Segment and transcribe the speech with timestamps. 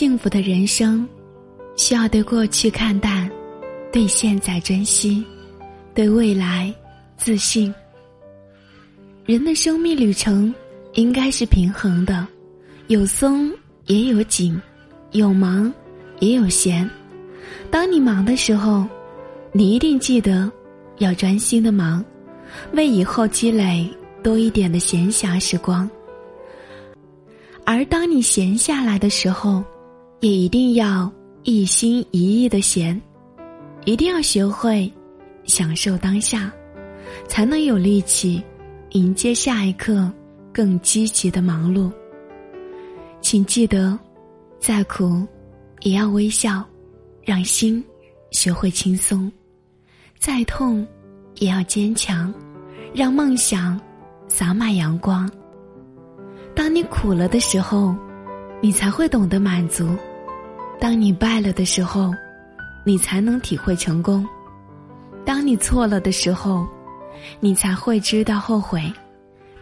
[0.00, 1.06] 幸福的人生，
[1.76, 3.30] 需要对过去看淡，
[3.92, 5.22] 对现在珍惜，
[5.94, 6.74] 对未来
[7.18, 7.70] 自信。
[9.26, 10.54] 人的生命旅程
[10.94, 12.26] 应该是平衡的，
[12.86, 13.52] 有松
[13.88, 14.58] 也有紧，
[15.10, 15.70] 有忙
[16.20, 16.88] 也有闲。
[17.70, 18.86] 当你忙的时候，
[19.52, 20.50] 你一定记得
[20.96, 22.02] 要专心的忙，
[22.72, 23.86] 为以后积累
[24.22, 25.86] 多一点的闲暇时光。
[27.66, 29.62] 而当你闲下来的时候，
[30.20, 31.10] 也一定要
[31.44, 33.00] 一心一意的闲，
[33.86, 34.92] 一定要学会
[35.44, 36.52] 享受当下，
[37.26, 38.42] 才能有力气
[38.90, 40.12] 迎接下一刻
[40.52, 41.90] 更积极的忙碌。
[43.22, 43.98] 请记得，
[44.58, 45.26] 再苦
[45.80, 46.62] 也要微笑，
[47.24, 47.82] 让心
[48.30, 49.26] 学会轻松；
[50.18, 50.86] 再痛
[51.36, 52.32] 也要坚强，
[52.92, 53.80] 让梦想
[54.28, 55.30] 洒满阳光。
[56.54, 57.96] 当你苦了的时候，
[58.60, 59.86] 你才会懂得满足；
[60.80, 62.10] 当你败了的时候，
[62.84, 64.24] 你才能体会成功；
[65.24, 66.66] 当你错了的时候，
[67.38, 68.80] 你才会知道后悔；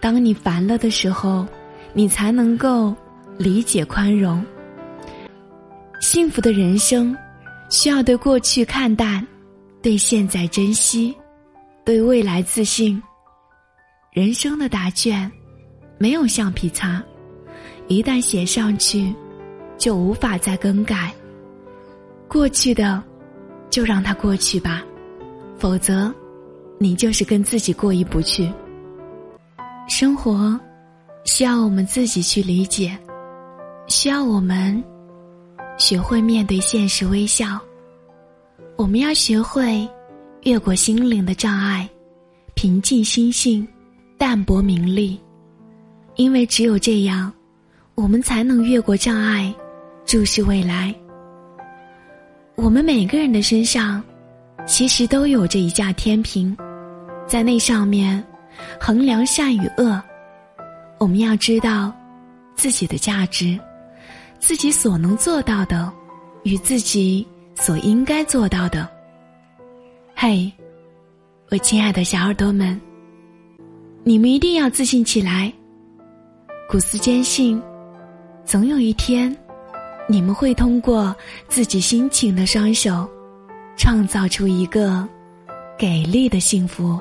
[0.01, 1.45] 当你烦了的时候，
[1.93, 2.95] 你才能够
[3.37, 4.43] 理解宽容。
[6.01, 7.15] 幸福的人生，
[7.69, 9.27] 需要对过去看淡，
[9.83, 11.15] 对现在珍惜，
[11.85, 13.03] 对未来自信。
[14.13, 15.31] 人生的答卷。
[16.01, 17.03] 没有橡皮擦，
[17.89, 19.13] 一旦写上去，
[19.79, 21.15] 就无法再更改。
[22.27, 23.03] 过去的，
[23.71, 24.83] 就让它过去吧，
[25.57, 26.13] 否则，
[26.79, 28.53] 你就是跟自己过意不去。
[29.89, 30.59] 生活
[31.25, 32.99] 需要我们自己去理解，
[33.87, 34.83] 需要我们
[35.79, 37.59] 学会面对现实微笑。
[38.77, 39.89] 我们要学会
[40.43, 41.89] 越过心灵的障碍，
[42.55, 43.67] 平静心性，
[44.19, 45.19] 淡泊名利。
[46.17, 47.33] 因为只有这样，
[47.95, 49.55] 我们才能越过障碍，
[50.09, 50.95] 注视未来。
[52.55, 54.03] 我们每个人的身上，
[54.67, 56.57] 其实都有着一架天平，
[57.27, 58.25] 在那上面
[58.81, 60.03] 衡量善与恶。
[60.99, 61.93] 我们要知道
[62.55, 63.61] 自己的价值，
[64.39, 65.93] 自己所能做到的，
[66.43, 68.89] 与自己所应该做到的。
[70.17, 70.51] 嘿，
[71.51, 72.81] 我亲爱的小耳朵们，
[74.05, 75.53] 你们一定要自信起来。
[76.67, 77.63] 古斯坚信，
[78.47, 79.37] 总有一天，
[80.11, 81.15] 你们会通过
[81.49, 83.09] 自己辛勤的双手，
[83.77, 85.07] 创造出一个
[85.79, 86.99] 给力的幸福。